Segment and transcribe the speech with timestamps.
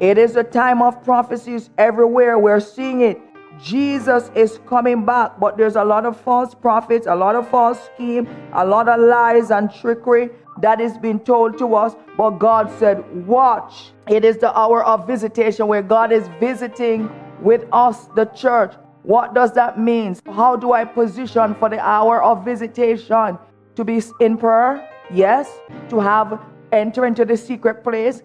[0.00, 2.38] It is a time of prophecies everywhere.
[2.38, 3.20] We're seeing it.
[3.62, 7.78] Jesus is coming back, but there's a lot of false prophets, a lot of false
[7.92, 10.30] scheme, a lot of lies and trickery
[10.62, 11.94] that is being told to us.
[12.16, 13.92] But God said, Watch.
[14.08, 17.10] It is the hour of visitation where God is visiting
[17.42, 18.74] with us, the church.
[19.02, 20.16] What does that mean?
[20.26, 23.38] How do I position for the hour of visitation?
[23.76, 24.88] To be in prayer?
[25.12, 25.50] Yes.
[25.90, 26.40] To have
[26.72, 28.22] enter into the secret place?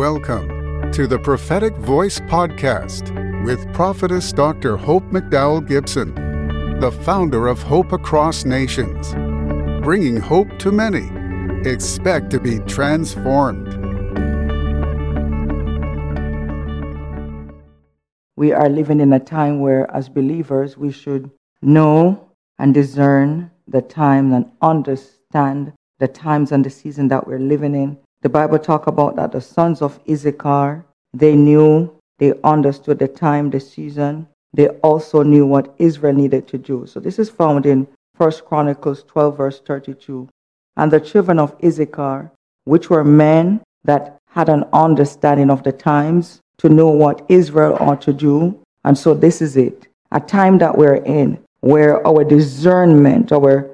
[0.00, 3.12] Welcome to the Prophetic Voice Podcast
[3.44, 4.78] with Prophetess Dr.
[4.78, 6.14] Hope McDowell Gibson,
[6.80, 9.12] the founder of Hope Across Nations,
[9.84, 11.10] bringing hope to many.
[11.68, 13.74] Expect to be transformed.
[18.36, 21.30] We are living in a time where, as believers, we should
[21.60, 27.74] know and discern the time and understand the times and the season that we're living
[27.74, 30.84] in the Bible talk about that the sons of Issachar,
[31.14, 34.28] they knew, they understood the time, the season.
[34.52, 36.86] They also knew what Israel needed to do.
[36.86, 37.86] So this is found in
[38.18, 40.28] 1 Chronicles 12, verse 32.
[40.76, 42.30] And the children of Issachar,
[42.64, 48.02] which were men that had an understanding of the times to know what Israel ought
[48.02, 48.60] to do.
[48.84, 49.88] And so this is it.
[50.12, 53.70] A time that we're in where our discernment, our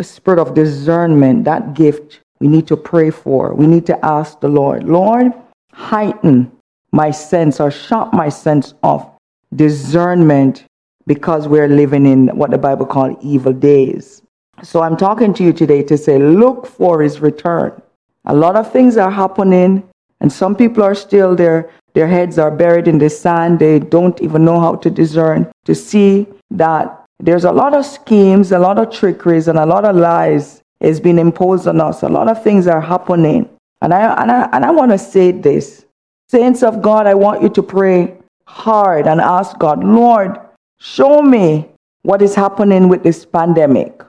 [0.00, 3.54] spirit of discernment, that gift we need to pray for.
[3.54, 5.32] We need to ask the Lord, Lord,
[5.72, 6.50] heighten
[6.90, 9.08] my sense or sharp my sense of
[9.54, 10.64] discernment
[11.06, 14.22] because we're living in what the Bible calls evil days.
[14.64, 17.80] So I'm talking to you today to say, look for his return.
[18.24, 19.88] A lot of things are happening,
[20.20, 21.70] and some people are still there.
[21.94, 23.60] Their heads are buried in the sand.
[23.60, 28.50] They don't even know how to discern, to see that there's a lot of schemes,
[28.50, 32.02] a lot of trickeries, and a lot of lies is being imposed on us.
[32.02, 33.48] A lot of things are happening.
[33.80, 35.86] And I, and I, and I want to say this.
[36.28, 38.16] Saints of God, I want you to pray
[38.46, 40.38] hard and ask God, Lord,
[40.80, 41.68] show me
[42.02, 44.02] what is happening with this pandemic.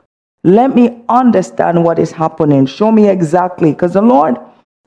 [0.44, 2.66] Let me understand what is happening.
[2.66, 3.72] Show me exactly.
[3.72, 4.38] Because the Lord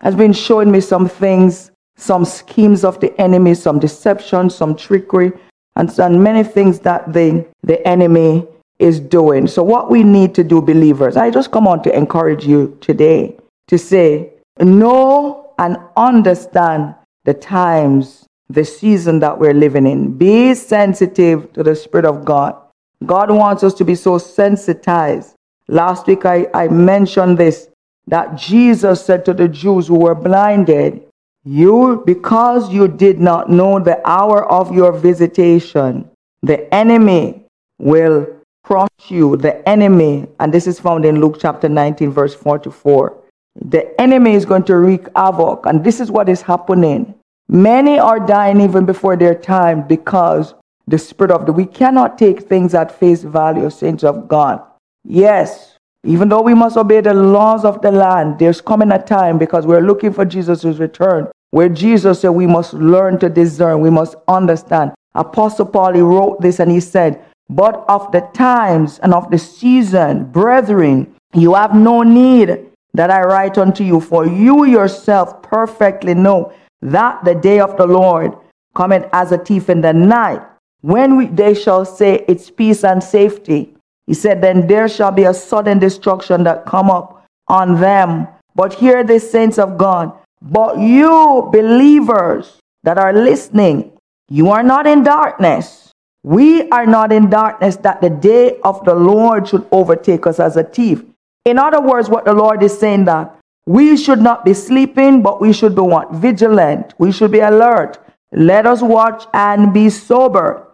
[0.01, 5.33] has been showing me some things, some schemes of the enemy, some deception, some trickery,
[5.77, 8.47] and, and many things that the, the enemy
[8.79, 9.47] is doing.
[9.47, 13.37] So, what we need to do, believers, I just come on to encourage you today
[13.69, 16.95] to say, know and understand
[17.25, 20.17] the times, the season that we're living in.
[20.17, 22.57] Be sensitive to the Spirit of God.
[23.05, 25.35] God wants us to be so sensitized.
[25.69, 27.69] Last week I, I mentioned this
[28.07, 31.03] that Jesus said to the Jews who were blinded,
[31.45, 36.09] You, because you did not know the hour of your visitation,
[36.43, 37.45] the enemy
[37.79, 38.36] will
[38.67, 43.17] crush you, the enemy, and this is found in Luke chapter 19, verse 44.
[43.55, 47.15] The enemy is going to wreak havoc, and this is what is happening.
[47.49, 50.55] Many are dying even before their time because
[50.89, 54.61] the spirit of the we cannot take things at face value, saints of God.
[55.05, 59.39] Yes, even though we must obey the laws of the land, there's coming a time
[59.39, 63.91] because we're looking for Jesus' return, where Jesus said we must learn to discern, we
[63.91, 64.93] must understand.
[65.15, 69.39] Apostle Paul he wrote this and he said, but of the times and of the
[69.39, 76.15] season, brethren, you have no need that I write unto you, for you yourself perfectly
[76.15, 76.53] know
[76.83, 78.37] that the day of the Lord
[78.75, 80.43] cometh as a thief in the night.
[80.81, 83.75] When we, they shall say it's peace and safety,
[84.07, 88.29] he said, then there shall be a sudden destruction that come up on them.
[88.55, 90.13] But hear the saints of God.
[90.41, 93.93] But you believers that are listening,
[94.29, 95.86] you are not in darkness
[96.27, 100.57] we are not in darkness that the day of the Lord should overtake us as
[100.57, 101.05] a thief.
[101.45, 105.41] In other words, what the Lord is saying that we should not be sleeping, but
[105.41, 106.11] we should be what?
[106.11, 106.95] Vigilant.
[106.99, 107.99] We should be alert.
[108.33, 110.67] Let us watch and be sober.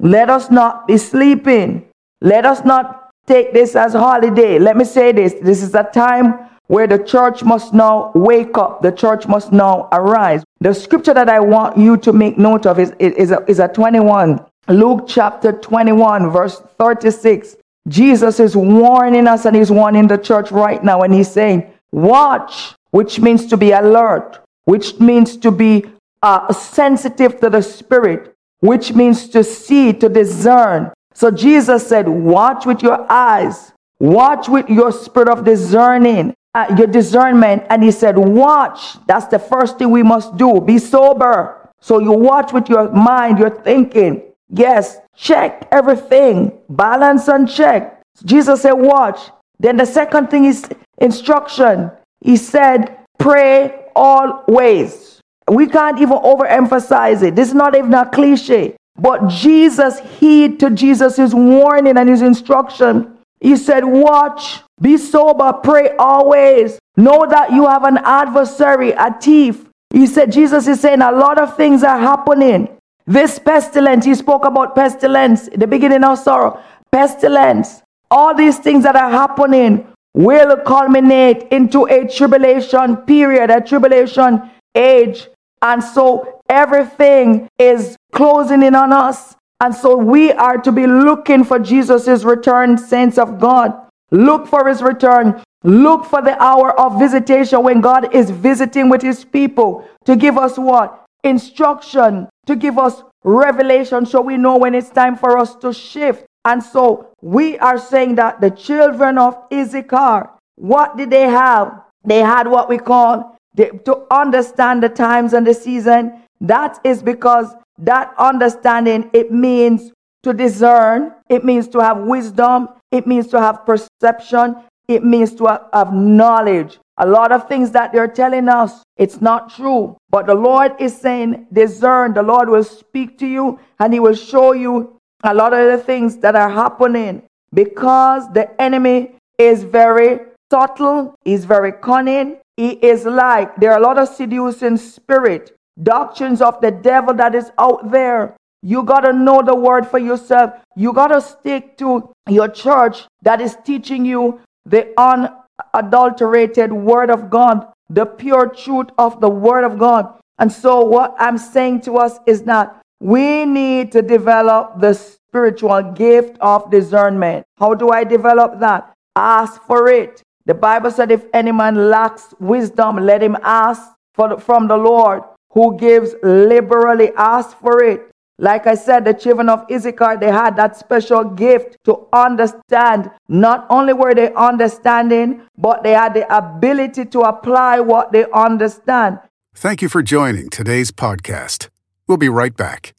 [0.00, 1.86] Let us not be sleeping.
[2.22, 4.58] Let us not take this as holiday.
[4.58, 5.34] Let me say this.
[5.34, 8.80] This is a time where the church must now wake up.
[8.80, 10.42] The church must now arise.
[10.60, 13.68] The scripture that I want you to make note of is, is, a, is a
[13.68, 17.56] 21 Luke chapter 21, verse 36.
[17.86, 21.02] Jesus is warning us and he's warning the church right now.
[21.02, 25.84] And he's saying, Watch, which means to be alert, which means to be
[26.22, 30.90] uh, sensitive to the Spirit, which means to see, to discern.
[31.12, 36.86] So Jesus said, Watch with your eyes, watch with your spirit of discerning, uh, your
[36.86, 37.64] discernment.
[37.68, 38.96] And he said, Watch.
[39.06, 40.60] That's the first thing we must do.
[40.60, 41.70] Be sober.
[41.80, 44.22] So you watch with your mind, your thinking.
[44.56, 48.00] Yes, check everything, balance and check.
[48.24, 49.18] Jesus said, Watch.
[49.58, 50.68] Then the second thing is
[50.98, 51.90] instruction.
[52.20, 55.20] He said, Pray always.
[55.50, 57.34] We can't even overemphasize it.
[57.34, 58.76] This is not even a cliche.
[58.96, 63.18] But Jesus heed to Jesus' warning and his instruction.
[63.40, 66.78] He said, Watch, be sober, pray always.
[66.96, 69.64] Know that you have an adversary, a thief.
[69.90, 72.68] He said, Jesus is saying a lot of things are happening.
[73.06, 76.60] This pestilence, he spoke about pestilence, the beginning of sorrow,
[76.90, 84.50] pestilence, all these things that are happening will culminate into a tribulation period, a tribulation
[84.74, 85.28] age.
[85.60, 89.34] And so everything is closing in on us.
[89.60, 93.74] And so we are to be looking for Jesus' return, saints of God.
[94.10, 95.42] Look for his return.
[95.64, 100.38] Look for the hour of visitation when God is visiting with his people to give
[100.38, 101.03] us what?
[101.24, 106.26] Instruction, to give us revelation so we know when it's time for us to shift.
[106.44, 111.82] And so we are saying that the children of Issachar, what did they have?
[112.04, 116.22] They had what we call the, to understand the times and the season.
[116.40, 119.90] That is because that understanding, it means
[120.22, 124.56] to discern, it means to have wisdom, it means to have perception,
[124.86, 126.78] it means to have knowledge.
[126.98, 129.96] A lot of things that they're telling us, it's not true.
[130.10, 132.14] But the Lord is saying, discern.
[132.14, 135.82] The Lord will speak to you and He will show you a lot of the
[135.84, 140.20] things that are happening because the enemy is very
[140.50, 142.36] subtle, he's very cunning.
[142.56, 147.34] He is like, there are a lot of seducing spirit, doctrines of the devil that
[147.34, 148.36] is out there.
[148.62, 150.54] You got to know the word for yourself.
[150.76, 157.28] You got to stick to your church that is teaching you the unadulterated word of
[157.30, 160.18] God, the pure truth of the word of God.
[160.38, 165.82] And so, what I'm saying to us is that we need to develop the spiritual
[165.92, 167.44] gift of discernment.
[167.58, 168.92] How do I develop that?
[169.16, 170.22] Ask for it.
[170.46, 173.82] The Bible said, if any man lacks wisdom, let him ask
[174.14, 177.12] for the, from the Lord, who gives liberally.
[177.16, 178.10] Ask for it.
[178.38, 183.10] Like I said, the children of Issachar, they had that special gift to understand.
[183.28, 189.20] Not only were they understanding, but they had the ability to apply what they understand.
[189.54, 191.68] Thank you for joining today's podcast.
[192.08, 192.92] We'll be right back.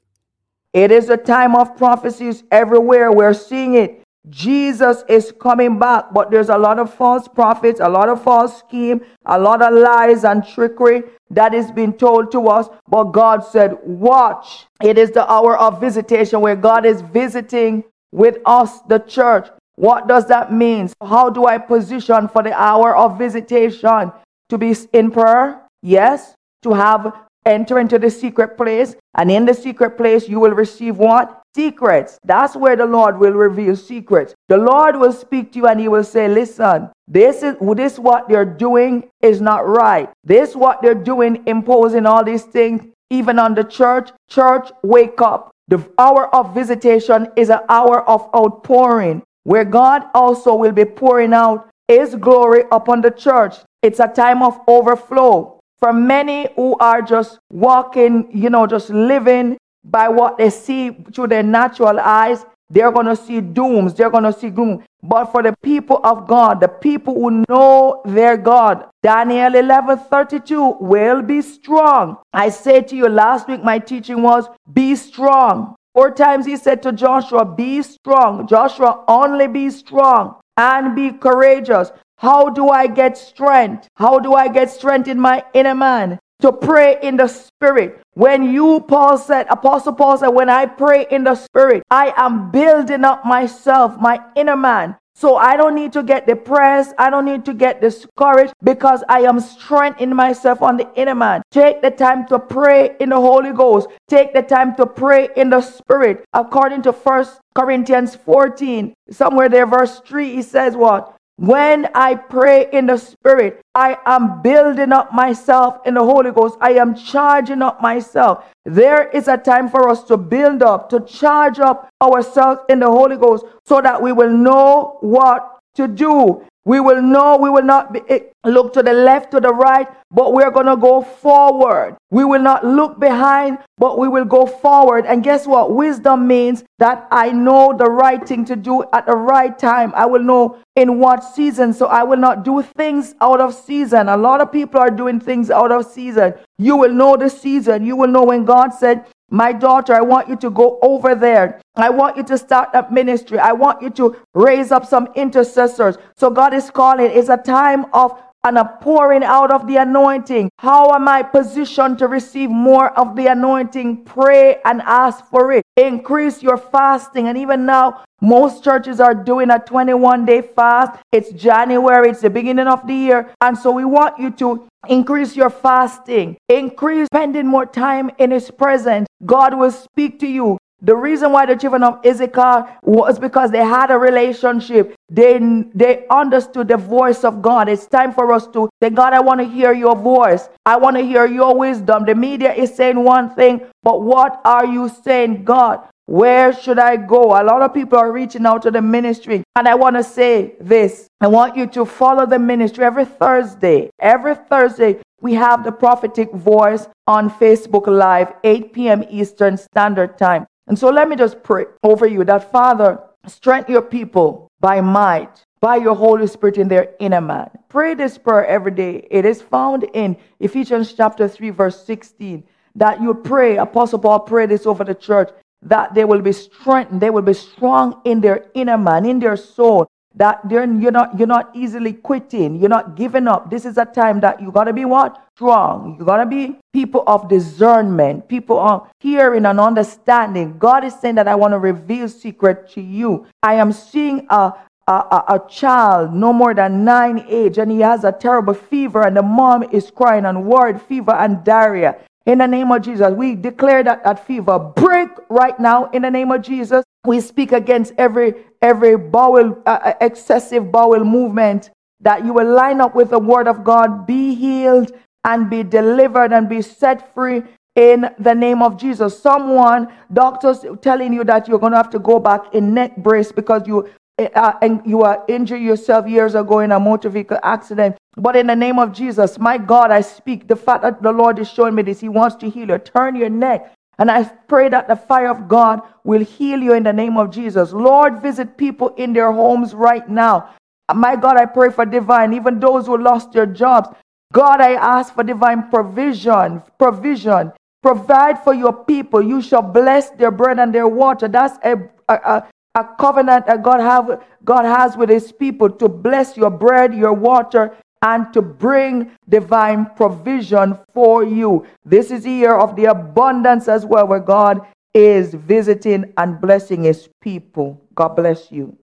[0.73, 3.11] It is a time of prophecies everywhere.
[3.11, 4.03] We're seeing it.
[4.29, 8.59] Jesus is coming back, but there's a lot of false prophets, a lot of false
[8.59, 12.67] scheme, a lot of lies and trickery that is being told to us.
[12.89, 14.65] But God said, Watch.
[14.81, 19.47] It is the hour of visitation where God is visiting with us, the church.
[19.75, 20.89] What does that mean?
[21.01, 24.11] How do I position for the hour of visitation?
[24.49, 25.61] To be in prayer?
[25.81, 26.33] Yes.
[26.63, 27.13] To have
[27.45, 31.41] enter into the secret place, and in the secret place you will receive what?
[31.57, 32.19] secrets.
[32.23, 34.35] That's where the Lord will reveal secrets.
[34.47, 38.29] The Lord will speak to you and he will say, listen, this is this what
[38.29, 40.07] they're doing is not right.
[40.23, 44.11] This what they're doing, imposing all these things, even on the church.
[44.29, 45.49] Church, wake up.
[45.67, 51.33] The hour of visitation is an hour of outpouring where God also will be pouring
[51.33, 53.55] out his glory upon the church.
[53.81, 55.56] It's a time of overflow.
[55.79, 61.27] For many who are just walking, you know, just living by what they see through
[61.27, 64.83] their natural eyes, they're going to see dooms, they're going to see gloom.
[65.01, 70.77] But for the people of God, the people who know their God, Daniel 11 32
[70.81, 72.17] will be strong.
[72.33, 75.75] I said to you last week, my teaching was be strong.
[75.93, 78.47] Four times he said to Joshua, Be strong.
[78.47, 81.91] Joshua, only be strong and be courageous.
[82.17, 83.87] How do I get strength?
[83.95, 86.19] How do I get strength in my inner man?
[86.41, 87.99] to pray in the spirit.
[88.13, 92.51] When you, Paul said, Apostle Paul said, when I pray in the spirit, I am
[92.51, 96.93] building up myself, my inner man, So I don't need to get depressed.
[96.99, 101.41] I don't need to get discouraged because I am strengthening myself on the inner man.
[101.49, 103.87] Take the time to pray in the Holy Ghost.
[104.07, 106.23] Take the time to pray in the Spirit.
[106.33, 111.16] According to First Corinthians 14, somewhere there, verse 3, he says what?
[111.37, 116.57] When I pray in the Spirit, I am building up myself in the Holy Ghost.
[116.59, 118.45] I am charging up myself.
[118.65, 122.87] There is a time for us to build up, to charge up ourselves in the
[122.87, 126.41] Holy Ghost so that we will know what to do.
[126.67, 129.87] We will know, we will not be, eh, look to the left, to the right,
[130.11, 131.95] but we're going to go forward.
[132.11, 135.05] We will not look behind, but we will go forward.
[135.05, 135.73] And guess what?
[135.73, 139.93] Wisdom means that I know the right thing to do at the right time.
[139.95, 141.71] I will know in what season.
[141.71, 144.09] So I will not do things out of season.
[144.09, 146.33] A lot of people are doing things out of season.
[146.57, 147.85] You will know the season.
[147.85, 151.59] You will know when God said, my daughter, I want you to go over there.
[151.75, 153.39] I want you to start that ministry.
[153.39, 155.97] I want you to raise up some intercessors.
[156.15, 157.11] So God is calling.
[157.11, 160.49] It's a time of and a pouring out of the anointing.
[160.59, 164.05] How am I positioned to receive more of the anointing?
[164.05, 165.63] Pray and ask for it.
[165.75, 167.27] Increase your fasting.
[167.27, 170.99] And even now, most churches are doing a 21 day fast.
[171.11, 173.33] It's January, it's the beginning of the year.
[173.41, 178.49] And so we want you to increase your fasting, increase spending more time in His
[178.49, 179.07] presence.
[179.25, 180.57] God will speak to you.
[180.81, 184.93] The reason why the children of Issachar was because they had a relationship.
[185.09, 185.39] They,
[185.73, 187.67] they understood the voice of God.
[187.67, 190.49] It's time for us to say, God, I want to hear your voice.
[190.65, 192.05] I want to hear your wisdom.
[192.05, 195.81] The media is saying one thing, but what are you saying, God?
[196.05, 197.31] Where should I go?
[197.31, 199.43] A lot of people are reaching out to the ministry.
[199.55, 201.07] And I want to say this.
[201.19, 203.89] I want you to follow the ministry every Thursday.
[203.99, 209.03] Every Thursday, we have the prophetic voice on Facebook Live, 8 p.m.
[209.09, 210.45] Eastern Standard Time.
[210.67, 215.45] And so let me just pray over you that Father, strengthen your people by might,
[215.61, 217.49] by your Holy Spirit in their inner man.
[217.69, 219.07] Pray this prayer every day.
[219.09, 222.43] It is found in Ephesians chapter 3, verse 16.
[222.75, 225.29] That you pray, Apostle Paul prayed this over the church,
[225.63, 229.35] that they will be strengthened, they will be strong in their inner man, in their
[229.35, 232.59] soul, that you're not you're not easily quitting.
[232.59, 233.49] You're not giving up.
[233.49, 235.23] This is a time that you got to be what?
[235.35, 235.97] Strong.
[235.99, 240.57] You got to be people of discernment people of hearing and understanding.
[240.57, 243.27] God is saying that i want to reveal secret to you.
[243.43, 244.53] I am seeing a
[244.87, 249.05] a, a, a, child no more than nine age and he has a terrible fever
[249.05, 251.97] and the mom is crying and word fever and diarrhea.
[252.25, 256.11] In the name of jesus we declare that that fever break right now in the
[256.11, 261.71] name of jesus we speak against every every bowel uh, uh, excessive bowel movement
[262.01, 264.91] that you will line up with the word of God, be healed
[265.23, 267.41] and be delivered and be set free
[267.75, 269.19] in the name of Jesus.
[269.19, 273.31] Someone, doctors telling you that you're going to have to go back in neck brace
[273.31, 277.95] because you uh, and you are injured yourself years ago in a motor vehicle accident.
[278.15, 281.37] But in the name of Jesus, my God, I speak the fact that the Lord
[281.37, 281.99] is showing me this.
[281.99, 282.77] He wants to heal you.
[282.79, 286.83] Turn your neck and I pray that the fire of God will heal you in
[286.83, 287.71] the name of Jesus.
[287.71, 290.49] Lord, visit people in their homes right now.
[290.93, 293.89] My God, I pray for divine, even those who lost their jobs.
[294.33, 297.51] God, I ask for divine provision, provision.
[297.81, 299.21] Provide for your people.
[299.21, 301.27] You shall bless their bread and their water.
[301.27, 301.77] That's a,
[302.07, 302.43] a,
[302.75, 307.13] a covenant that God, have, God has with his people to bless your bread, your
[307.13, 311.65] water, and to bring divine provision for you.
[311.85, 314.61] This is the year of the abundance as well, where God
[314.93, 317.81] is visiting and blessing his people.
[317.95, 318.77] God bless you.